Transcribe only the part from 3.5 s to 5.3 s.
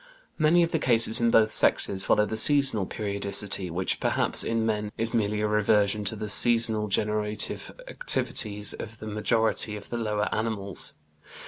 which perhaps in man is